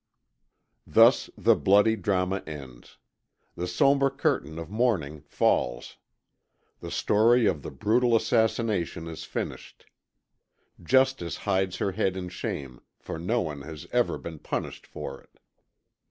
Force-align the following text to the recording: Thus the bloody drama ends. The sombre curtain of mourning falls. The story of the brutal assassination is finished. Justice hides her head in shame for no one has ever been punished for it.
Thus 0.87 1.29
the 1.37 1.55
bloody 1.55 1.95
drama 1.95 2.41
ends. 2.47 2.97
The 3.55 3.67
sombre 3.67 4.09
curtain 4.09 4.57
of 4.57 4.67
mourning 4.71 5.21
falls. 5.27 5.97
The 6.79 6.89
story 6.89 7.45
of 7.45 7.61
the 7.61 7.69
brutal 7.69 8.15
assassination 8.15 9.05
is 9.07 9.25
finished. 9.25 9.85
Justice 10.81 11.37
hides 11.45 11.77
her 11.77 11.91
head 11.91 12.17
in 12.17 12.29
shame 12.29 12.81
for 12.97 13.19
no 13.19 13.41
one 13.41 13.61
has 13.61 13.85
ever 13.91 14.17
been 14.17 14.39
punished 14.39 14.87
for 14.87 15.21
it. 15.21 15.37